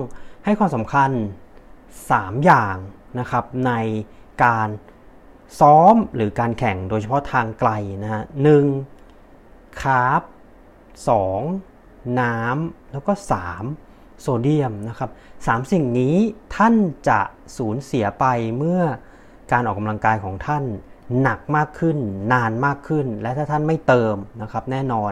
[0.45, 1.09] ให้ความสำคัญ
[1.77, 2.75] 3 อย่าง
[3.19, 3.71] นะครับใน
[4.43, 4.69] การ
[5.59, 7.71] ซ้อมหรือการแข่งโดยเฉพาะทางไกล
[8.03, 8.65] นะฮะหนึ่ง
[9.81, 10.21] คาร์บ
[11.09, 11.41] สอง
[12.19, 13.11] น้ำแล้วก็
[13.65, 15.09] 3 โซเดียมนะครับ
[15.47, 16.15] สามสิ่งนี้
[16.55, 16.73] ท่าน
[17.09, 17.19] จะ
[17.57, 18.25] สูญเสียไป
[18.57, 18.81] เมื่อ
[19.51, 20.63] การออกกำลังกายของท่าน
[21.21, 21.97] หนักมากขึ้น
[22.33, 25.11] นานมากขึ้น และถ้าท่านไม่เติมนะครับ แน่นอน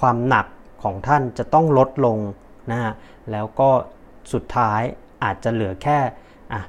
[0.00, 0.46] ความหนัก
[0.82, 2.18] ของท่านจะต้องลดลง
[2.70, 2.92] นะฮะ
[3.30, 3.70] แล้วก็
[4.32, 4.80] สุดท้าย
[5.22, 5.98] อาจจะเหลือแค่
[6.52, 6.60] อะ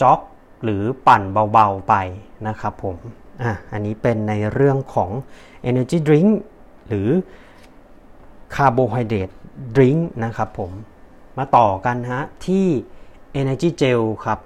[0.00, 0.20] จ็อก
[0.64, 1.94] หรือปั่นเบาๆไป
[2.48, 2.96] นะครับผม
[3.42, 5.10] อะอันนี้เป็นในเรื่องของ
[5.70, 6.30] energy drink
[6.88, 7.08] หรือ
[8.54, 9.30] คาร์โบไฮเดรต
[9.74, 10.70] ดริงก์นะครับผม
[11.38, 12.66] มาต่อกันฮะที่
[13.40, 14.38] Energy Gel ครับ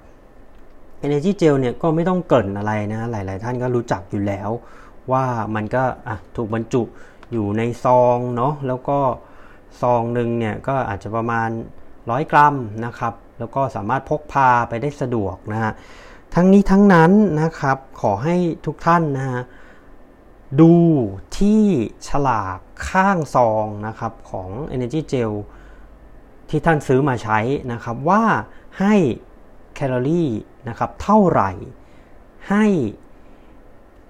[1.04, 4.50] Energy Gel เนี่ยก็ไม่ต้องเกินอะไรนะหลาย ๆ ท่านก็รู้จักอยู่แล้ว
[5.12, 5.82] ว่ามันก็
[6.36, 6.82] ถูกบรรจุ
[7.32, 8.98] อยู่ในซองเนาะแล้วก็
[9.80, 11.48] ซองหนึ่งเนี่ยก็อาจจะประมาณ
[11.90, 15.72] 100 กรัมนะครับ แล้วก็สามารถพกพาไปได้สะดวกนะฮะ
[16.34, 19.42] ทั้งนี้ทั้งนั้นนะครับขอให้ทุกท่านนะฮะ
[20.60, 20.74] ดู
[21.38, 21.62] ที่
[22.08, 22.58] ฉลาก
[22.88, 25.32] ข้างซองนะครับของ Energy Gel
[26.48, 27.38] ที่ท่านซื้อมาใช้
[27.72, 28.22] นะครับว่า
[28.80, 28.94] ให้
[29.78, 30.30] แคลอรี่
[30.68, 31.50] นะครับเท่าไหร่
[32.50, 32.64] ให้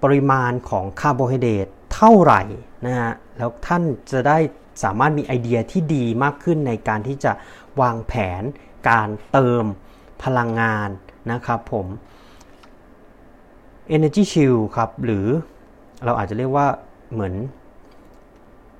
[0.03, 2.41] ปริมาณของคาร์โบไฮเดรตเท่าไหร่
[2.85, 4.37] นะฮะแล้วท่านจะได้
[4.83, 7.31] สามารถมีไอเดียที่ดีมากขึ้นในการที่จะ
[7.81, 8.43] วางแผน
[8.89, 9.63] การเติม
[10.23, 10.89] พลังงาน
[11.31, 11.87] นะครับผม
[13.95, 15.27] Energy Shield ครับหรือ
[16.05, 16.67] เราอาจจะเรียกว่า
[17.13, 17.33] เหมือน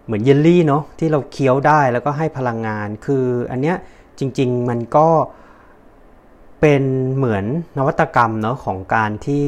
[0.06, 3.78] เหมือนเยลลี่เนาะที่เราเคี้ยวได้แล้วก็ให้พลังงาน คืออันเนี้ย
[4.20, 5.08] จริง ๆ มันก็
[6.60, 6.84] เป็น
[7.16, 7.46] เหมือน
[7.78, 9.46] นวัตกรรมเนาะของการที่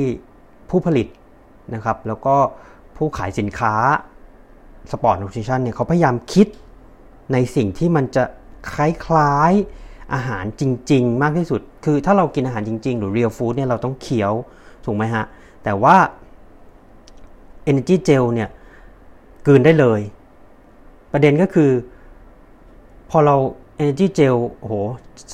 [0.69, 1.07] ผู้ผลิต
[1.73, 2.35] นะครับ แล้วก็
[2.97, 3.73] ผู้ขายสินค้า
[4.91, 6.47] sport nutrition เนี่ยเขาพยายามคิด
[7.33, 8.23] ในสิ่งที่มันจะ
[8.73, 14.33] คล้ายๆอาหารจริง ๆ มากที่สุด คือถ้าเรากินอาหารจริง ๆ หรือ real food เนี่ยเราต้องเคี้ยว
[14.85, 15.25] ถูกไหมฮะ
[15.63, 15.95] แต่ว่า
[17.69, 18.49] Energy Gel เนี่ย
[19.47, 20.01] กลืนได้เลย
[21.11, 21.71] ประเด็นก็คือ
[23.09, 23.35] พอเรา
[23.81, 24.75] Energy Gel โอ้โห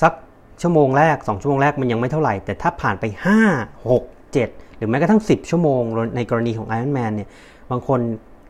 [0.02, 0.14] สัก
[0.62, 3.06] ชั่วโมงแรก 2 ชั่วโมงแรกมันยังไม่เท่าไหร่ แต่ถ้าผ่านไป
[3.50, 5.82] 5 6 7 หรือแม้กระทั่ง 10 ชั่วโมง
[6.16, 7.30] ในกรณีของ Iron Man เนี่ย
[7.72, 8.00] บางคน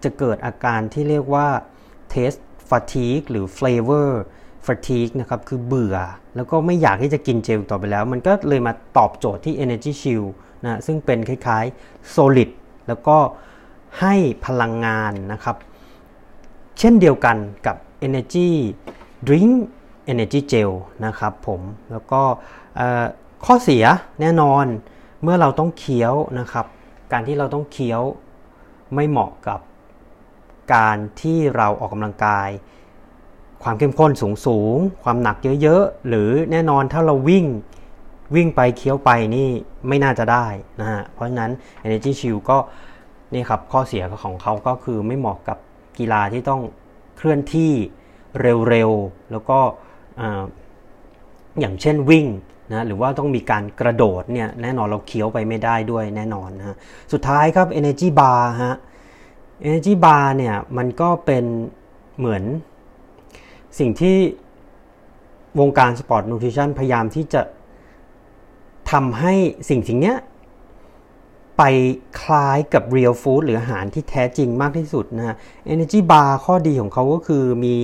[0.04, 1.48] จะเกิดอาการที่เรียกว่า
[2.14, 4.10] taste fatigue หรือ flavor
[4.68, 5.98] fatigue นะครับ คือเบื่อ
[6.36, 10.30] แล้วก็ไม่อยากที่จะกินเจลต่อไปแล้ว มันก็เลยมาตอบโจทย์ที่ Energy Shield
[10.64, 12.50] นะซึ่งเป็นคล้ายๆ solid
[12.88, 13.18] แล้วก็
[14.00, 14.16] ให้
[14.46, 15.56] พลังงานนะครับ
[16.80, 17.76] เช่นเดียวกันกับ
[18.08, 18.50] Energy
[19.28, 19.54] Drink
[20.12, 20.72] Energy Gel
[21.06, 22.22] นะครับผมแล้วก็
[23.46, 23.84] ข้อเสีย
[24.22, 24.66] แน่นอน
[25.24, 26.66] เมื่อเราต้องเคี้ยวนะครับ
[27.12, 28.02] การที่เราต้องเคี้ยว
[28.94, 29.60] ไม่เหมาะกับ
[30.74, 32.50] การที่เราออกกำลังกาย
[33.64, 37.46] ความเข้มข้นสูงสูง ความหนักเยอะๆ หรือแน่นอนถ้าเราวิ่ง
[38.36, 39.50] วิ่งไปเคี้ยวไปนี่
[39.88, 40.46] ไม่น่าจะได้
[40.80, 41.52] นะฮะเพราะฉะนั้น
[41.86, 42.58] Energy Shield ก็
[43.34, 45.58] นี่ครับข้อเสียของเขาก็คือไม่เหมาะกับ
[45.98, 46.62] กีฬาที่ต้อง
[47.18, 47.72] เคลื่อนที่
[48.42, 49.60] เร็วๆ แล้วก็
[51.60, 52.26] อย่างเช่นวิ่ง
[52.74, 56.76] นะหรือว่าต้องมีการกระโดดเนี่ยแน่นอนเราเคี้ยวไปไม่ได้ด้วยแน่นอนนะ
[57.14, 58.76] สุดท้ายครับ Energy Bar ฮะ
[59.68, 61.46] Energy Bar เนี่ยมันก็เป็น
[62.18, 62.44] เหมือน
[63.80, 64.18] สิ่งที่
[65.60, 67.42] วงการสปอร์ตนูทริชั่นพยายามที่จะ
[68.92, 69.34] ทำให้
[69.70, 70.18] สิ่งสิ่งเนี้ย
[71.58, 71.64] ไป
[72.22, 75.36] คล้ายกับ real food หรืออาหารที่แท้จริงมากที่สุดนะฮะ
[75.74, 77.78] Energy Bar ข้อดีของเขาก็คือมี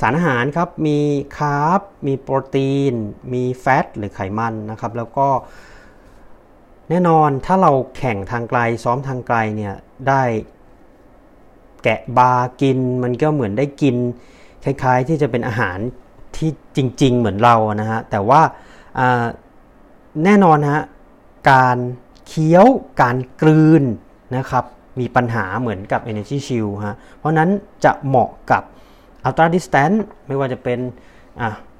[0.00, 0.98] สารอาหารครับมี
[1.36, 2.94] carb มีโปรตีน
[3.32, 5.28] มี fat หรือไขมันนะครับ แล้วก็
[6.90, 9.74] แน่นอนถ้าเราแข่งทางไกลซ้อมทางไกลเนี่ย
[10.08, 10.22] ได้
[11.82, 13.96] แกะบาร์กิน มันก็เหมือนได้กิน
[14.64, 15.78] คล้ายๆที่จะเป็นอาหาร
[16.36, 18.42] ที่จริง ๆ เหมือนเรานะฮะแต่ว่า
[20.24, 20.82] แน่นอนฮะ
[21.50, 21.78] การ
[22.26, 22.66] เคี้ยว
[23.02, 23.82] การกลืน
[24.36, 24.64] นะครับ
[25.00, 27.50] มีปัญหาเหมือนกับ Energy Chew ฮะเพราะนั้น
[27.84, 28.62] จะเหมาะกับ
[29.26, 30.80] Ultra Distance ไม่ว่าจะเป็น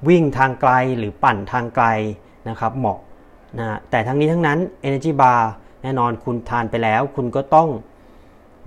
[0.07, 1.85] วิ่งทางไกลหรือปั่นทางไกล
[2.49, 2.99] นะครับเหมาะ
[3.59, 5.41] นะแต่ทั้งนี้ทั้งนั้น Energy Bar
[5.83, 7.69] แน่นอนคุณทานไปแล้ว คุณก็ต้อง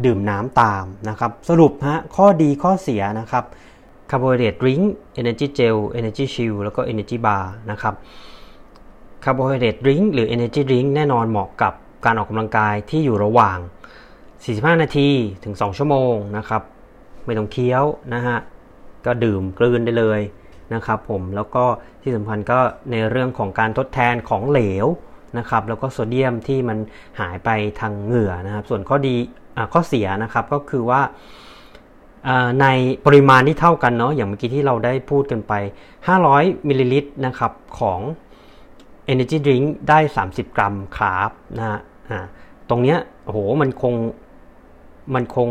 [0.05, 3.45] ดื่มน้ำตามนะครับสรุปฮะข้อดีข้อเสียนะครับ
[4.11, 7.95] carbohydrate drink Energy Gel Energy Chew แล้วก็ Energy Bar นะครับ
[9.25, 11.73] carbohydrate drink หรือ Energy Drink แน่นอนเหมาะกับ
[12.05, 13.59] การออกกำลังกายที่อยู่ระหว่าง
[14.21, 15.09] 45 นาที
[15.45, 16.63] ถึง 2 ชั่วโมงนะครับ
[17.25, 18.39] ไม่ต้องเคี้ยวนะฮะ
[19.07, 20.21] ก็ดื่มกลืนได้เลย
[20.75, 21.65] นะครับผมแล้วก็
[22.03, 22.59] ที่สำคัญก็
[22.91, 24.87] ในเรื่องของการทดแทนของเหลว
[25.39, 26.79] นะครับแล้วก็โซเดียมที่มัน
[27.21, 29.15] หายไปทางเหงื่อนะครับ ส่วนข้อดี
[29.73, 31.01] ข้อเสียนะครับก็คือว่า
[32.61, 32.67] ใน
[33.07, 35.53] ปริมาณที่เท่ากันเนาะอย่างเมื่อกี้ที่เราได้พูดกันไป
[36.11, 38.01] 500มิลลิลิตรนะครับของ
[39.13, 41.79] Energy Drink ได้ 30 กรัมคาร์บนะฮะ
[42.69, 43.95] ตรงเนี้ยโอ้โหมันคง
[45.15, 45.49] มันคง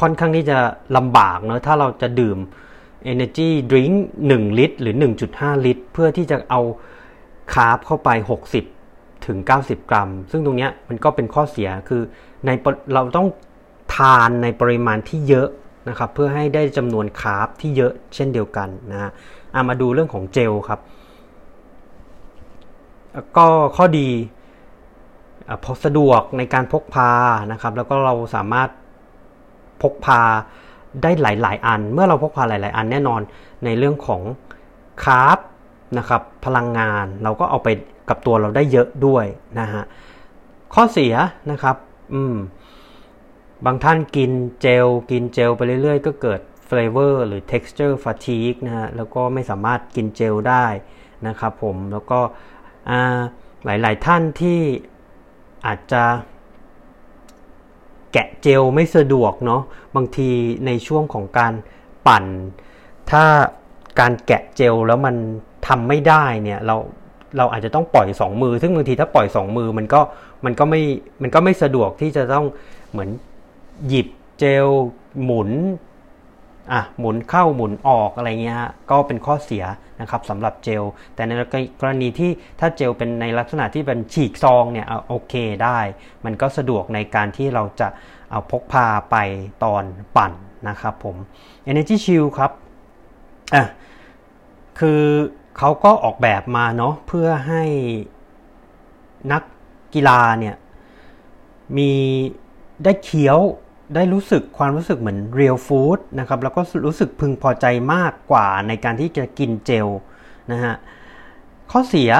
[0.00, 0.58] ค่อนข้างที่จะ
[0.96, 2.38] ลำบากเนาะถ้าเราจะดื่ม
[3.12, 3.94] Energy Drink
[4.26, 4.94] 1 ลิตร หรือ
[5.30, 6.60] 1.5 ลิตร เพื่อที่จะเอา
[7.52, 8.08] คาร์บเข้าไป
[8.68, 12.02] 60 ถึง 90 กรัม ซึ่งตรงเนี้ยมันก็เป็นข้อเสียคือ
[12.44, 12.50] ใน
[12.94, 13.28] เราต้อง
[13.96, 15.48] ทานในปริมาณที่เยอะ
[15.88, 19.10] นะครับเพื่อให้ได้จำนวนคาร์บที่เยอะเช่นเดียวกันนะฮะ
[19.68, 20.80] มาดูเรื่องของเจลครับ
[23.36, 24.08] ก็ข้อดี
[25.64, 27.10] พอสะดวกในการพกพา
[27.52, 28.68] นะครับ แล้วก็เราสามารถ
[29.82, 30.22] พกพา
[31.02, 33.20] ได้หลาย ๆ อัน เมื่อเราพกพาหลาย ๆ อันแน่นอน
[33.64, 34.22] ในเรื่องของ
[35.04, 35.38] คาร์บ
[35.98, 37.68] นะครับพลังงานเราก็เอาไป
[38.08, 39.24] กับตัวเราได้เยอะด้วย
[39.60, 39.84] นะฮะ
[40.74, 41.14] ข้อเสีย
[41.50, 41.76] นะครับ
[42.14, 42.36] อืม
[43.64, 50.66] บางท่านกินเจลกินเจลไปเรื่อย ๆ ก็เกิด flavor หรือ texture fatigue นะฮะแล้วก็ไม่สามารถกินเจลได้
[51.26, 52.20] นะครับผมแล้วก็
[53.64, 54.60] หลาย ๆ ท่านที่
[55.66, 56.04] อาจจะ
[58.18, 59.62] แกะเจลไม่สะดวกเนาะ
[59.96, 60.30] บางที
[60.66, 61.52] ในช่วงของการ
[62.06, 62.24] ปั่น
[63.10, 63.24] ถ้า
[64.00, 65.16] การแกะเจลแล้วมัน
[65.66, 66.76] ทำไม่ได้เนี่ยเรา
[67.38, 70.00] เราอาจจะต้องปล่อย 2 มือ ซึ่งบางทีถ้าปล่อย 2 มือมันก็
[70.44, 70.82] มันก็ไม่
[71.22, 72.46] มันก็ไม่สะดวกที่จะต้อง
[72.90, 73.08] เหมือน
[73.88, 74.66] หยิบเจล
[75.24, 75.50] หมุน
[76.72, 79.64] อะหมุนเข้าหมุนออกอะไรเงี้ยก็เป็นข้อเสีย
[80.00, 81.30] นะครับสำหรับเจล แต่ใน
[81.80, 82.30] กรณีที่
[82.60, 85.78] ถ้าเจลเป็นในลักษณะที่เป็นฉีกซองเนี่ยโอเคได้
[86.24, 87.88] มันก็สะดวกในการที่เราจะ
[88.30, 89.16] เอาพกพาไป
[89.64, 89.84] ตอน
[90.16, 90.32] ปั่น
[90.68, 91.16] นะครับผม
[91.70, 92.52] Energy Shield ครับ
[93.54, 93.64] อะ
[94.80, 95.02] คือ
[95.58, 97.64] เขาก็ออกแบบมาเนาะเพื่อให้
[99.32, 99.42] นัก
[99.94, 100.54] กีฬาเนี่ย
[101.76, 101.90] มี
[102.84, 103.38] ได้เคี้ยว
[103.94, 109.88] ได้รู้สึกความรู้สึกเหมือนเรียลฟู้ดนะครับแล้วก็รู้สึกพึงพอใจมากกว่าในการที่จะกินเจล
[110.52, 110.74] นะฮะ
[111.70, 112.10] ข้อเสีย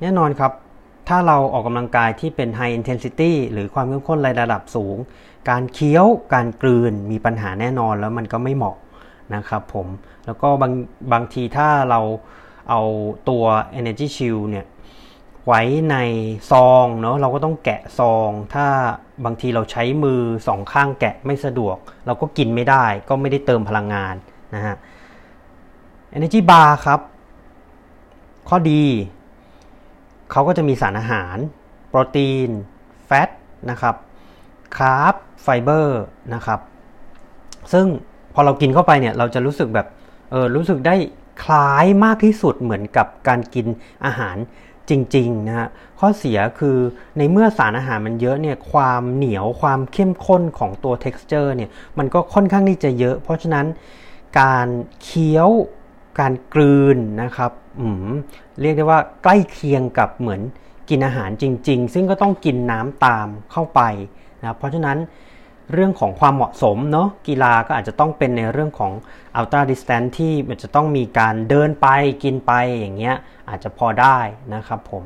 [0.00, 0.52] แน่นอนครับ
[1.08, 4.96] ถ้าเราออกกำลังกายที่เป็น High Intensity หรือความเข้มข้นระดับสูง
[5.50, 8.76] การเคี้ยวการกลืนมีปัญหาแน่นอนแล้วมันก็ไม่เหมาะ
[9.34, 9.86] นะครับผม
[10.26, 10.72] แล้วก็บาง
[11.12, 12.00] บางทีถ้าเรา
[12.70, 12.80] เอา
[13.28, 13.44] ตัว
[13.80, 14.66] Energy Chew เนี่ย
[15.46, 15.96] ไว้ใน
[16.50, 18.66] ซองเนาะเราก็ต้องแกะซอง ถ้า
[19.24, 21.76] บางทีเราใช้มือสองข้างแกะไม่สะดวก
[22.06, 24.14] เราก็กินไม่ได้ก็ไม่ได้เติมพลังงาน
[24.54, 24.76] นะฮะ
[26.16, 27.00] Energy Bar ครับ
[28.48, 28.84] ข้อดี
[30.30, 31.36] เขาก็จะมีสารอาหาร
[31.88, 32.50] โปรตีน
[33.06, 33.28] fat
[33.70, 33.94] นะครับ
[34.76, 36.02] carb ไฟเบอร์
[36.34, 36.60] นะครับ
[37.72, 37.86] ซึ่ง
[38.34, 39.86] พอเรากินเข้าไปเนี่ยเราจะรู้สึกแบบ
[40.30, 40.94] เออรู้สึกได้
[41.44, 43.66] คล้ายมากที่สุดเหมือนกับการกิน
[44.04, 44.36] อาหาร
[44.90, 45.68] จริงๆนะฮะ
[46.00, 46.76] ข้อเสียคือ
[47.18, 53.66] ในเมื่อสารอาหารมันเยอะเนี่ยความเหนียวความเข้มข้นของตัว texture เนี่ยมันก็ค่อนข้างที่จะเยอะ เพราะฉะนั้น
[54.40, 54.68] การ
[55.02, 55.50] เคี้ยว
[56.20, 58.12] การกลืนนะครับอืม
[58.60, 60.40] เรียกได้ว่าใกล้เคียงกับเหมือน
[60.90, 63.80] กินอาหารจริง ๆ ซึ่งก็ต้องกินน้ำตามเข้าไป
[64.40, 64.98] นะเพราะฉะนั้น
[65.72, 68.92] เรื่องของความเหมาะสมเนาะกีฬาก็อาจจะต้องเป็นในเรื่องของ
[69.38, 71.88] ultra distance ที่มันจะต้องมีการเดินไป
[72.22, 73.16] กินไปอย่างเงี้ย
[73.48, 74.18] อาจจะพอได้
[74.54, 75.04] นะครับผม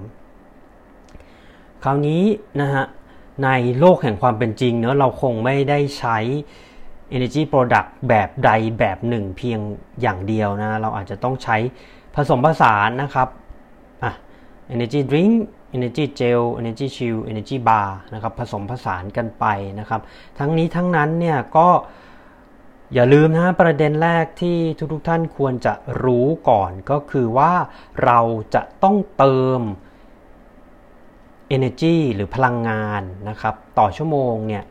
[1.83, 2.23] คราวนี้
[2.61, 2.85] นะฮะ
[3.45, 3.49] ใน
[3.79, 6.19] โลกแห่งความเป็นจริงเนาะเราคงไม่ได้ใช้
[7.17, 9.61] energy product แบบใดแบบหนึ่งเพียง
[10.01, 11.57] อย่างเดียวนะ เราอาจจะต้องใช้
[12.15, 13.29] ผสมผสานนะครับ
[14.03, 14.13] อะ
[14.75, 15.33] energy drink
[15.77, 19.45] energy gel energy chew energy bar นะครับผสมผสานกันไป
[19.79, 20.01] นะครับ
[20.39, 21.69] ทั้งนี้ทั้งนั้นเนี่ยก็
[22.95, 24.59] อย่าลืมนะประเด็นแรกที่
[24.93, 25.73] ทุกๆท่านควรจะ
[26.05, 27.53] รู้ก่อนก็คือว่า
[28.05, 28.21] เรา
[28.55, 29.61] จะต้องเติม
[31.57, 34.65] energy หรือพลังงานนะครับ ต่อชั่วโมงเนี่ย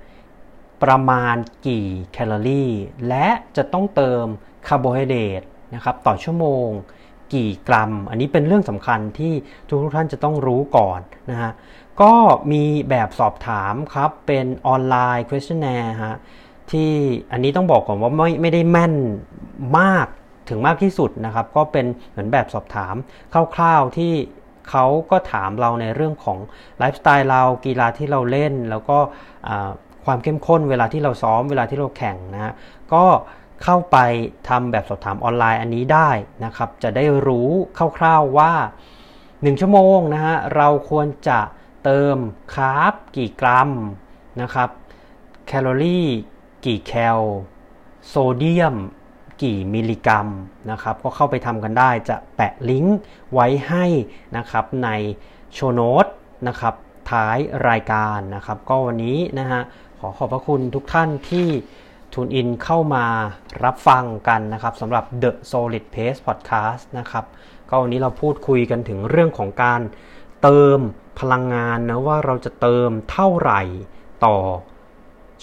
[0.83, 1.35] ประมาณ
[1.67, 2.71] กี่แคลอรี่
[3.07, 4.25] และจะต้องเติม
[4.67, 5.41] คาร์โบไฮเดรต
[5.75, 6.67] นะครับต่อชั่วโมง
[7.35, 9.33] กี่กรัม อันนี้เป็นเรื่องสำคัญที่
[9.67, 10.99] ทุกท่านจะต้องรู้ก่อน
[11.31, 11.51] นะฮะ
[12.01, 12.13] ก็
[12.51, 16.17] มีแบบสอบถามครับเป็นออนไลน์ questionnaire ฮะ
[16.71, 16.91] ที่
[17.31, 18.93] อันนี้ต้องบอกก่อนว่าไม่ไม่ได้แม่น
[19.79, 20.07] มาก
[20.49, 22.95] ถึงมากที่สุดนะครับ ก็เป็นเหมือนแบบสอบถาม
[23.55, 24.13] คร่าวๆที่
[24.69, 26.39] เขาก็ถามเราในเรื่องของ
[26.77, 28.97] ไลฟ์สไตล์เรากีฬาที่เราเล่น แล้วก็
[30.05, 32.53] ความเข้มข้นเวลาที่เราซ้อมเวลาที่เราแข่งนะฮะ
[32.93, 33.03] ก็
[33.63, 33.97] เข้าไป
[34.49, 36.09] ทำแบบสอบถามออนไลน์อันนี้ได้
[36.45, 37.49] นะครับ จะได้รู้
[37.97, 38.53] คร่าวๆว่า
[39.07, 41.39] 1 ชั่วโมงนะฮะเราควรจะ
[41.83, 42.17] เติม
[42.53, 43.69] carb กี่กรัม
[44.41, 44.69] นะครับ
[45.47, 46.07] แคลอรี่
[46.65, 47.19] กี่แคล
[48.07, 48.75] โซเดียม
[49.41, 50.27] กี่มิลลิกรัม
[50.71, 52.97] นะครับก็เข้าไปทำกันได้จะแปะลิงก์
[53.33, 53.85] ไว้ให้
[54.37, 54.89] นะครับใน
[55.53, 56.05] show note
[56.47, 56.73] นะครับ
[57.11, 57.37] ท้าย
[57.69, 59.61] รายการนะครับ ก็วันนี้นะฮะ
[59.99, 61.47] ขอขอบพระคุณทุกท่านที่
[62.15, 63.05] ทูนอินเข้ามา
[63.63, 67.25] รับฟังกันนะครับสำหรับ The Solid Pace Podcast นะครับ
[67.69, 69.81] ก็วันนี้เราพูดคุยกันถึงเรื่องของการ
[70.41, 70.79] เติม
[71.19, 73.61] พลังงานนะว่าเราจะเติมเท่าไหร่
[74.25, 74.37] ต่อ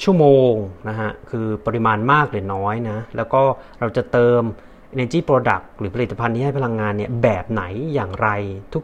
[0.02, 0.52] ชั่วโมง
[0.88, 3.42] นะฮะคือปริมาณมากหรือน้อยนะแล้วก็
[3.80, 4.40] เราจะเติม
[4.94, 7.62] Energy Product หรือผลิตภัณฑ์ที่ให้พลังงานเนี่ยแบบไหน
[7.94, 8.28] อย่างไร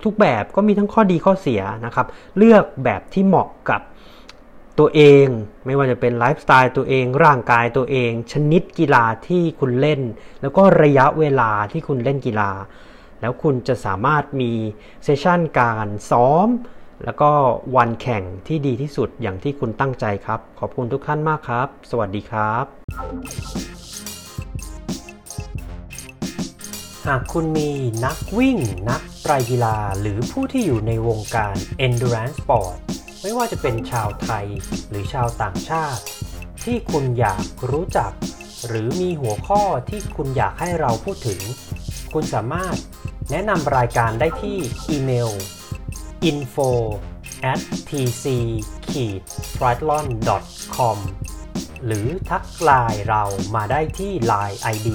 [0.04, 3.80] ทุกๆแบบก็มีทั้งข้อดีข้อเสียนะครับ เลือกแบบที่เหมาะกับ
[4.78, 5.26] ตัวเอง
[5.66, 10.00] ไม่ว่าจะเป็นไลฟ์สไตล์ตัวเอง ร่างกายตัวเอง ชนิดกีฬาที่คุณเล่น
[10.40, 12.50] แล้วก็ระยะเวลาที่คุณเล่นกีฬา
[13.20, 14.52] แล้วคุณจะสามารถมี
[15.04, 16.48] เซสชันการซ้อม
[17.04, 17.30] แล้วก็
[17.76, 22.64] วันแข่งที่ดีที่สุดอย่างที่คุณตั้งใจครับ ขอบคุณทุกท่านมากครับ สวัสดีครับ
[27.06, 27.70] หากคุณมี
[28.04, 28.58] นักวิ่ง
[28.90, 31.54] นักไตรกีฬา หรือผู้ที่อยู่ในวงการ
[31.86, 32.76] endurance sport
[33.22, 34.46] ไม่ว่าจะเป็นชาวไทย
[34.88, 36.02] หรือชาวต่างชาติ
[36.64, 38.12] ที่คุณอยากรู้จัก
[38.66, 41.40] หรือมีหัวข้อที่คุณอยากให้เราพูดถึง
[42.12, 42.76] คุณสามารถ
[43.30, 44.56] แนะนำรายการได้ที่
[44.88, 45.30] อีเมล
[46.30, 46.70] info
[47.52, 48.24] at tc
[48.90, 48.92] t
[49.62, 50.06] r i a t l o n
[50.76, 50.98] com
[51.84, 54.88] หรือทักไลน์เรามาได้ที่ Line ID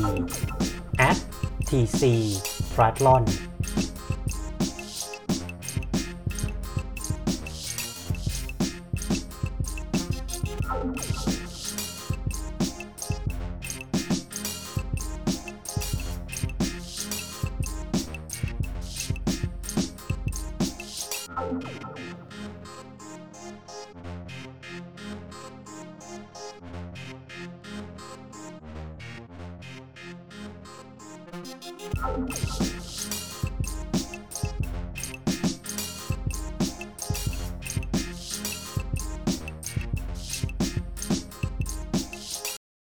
[1.10, 1.18] at
[1.70, 2.02] tc
[2.74, 3.24] t r i a t l o n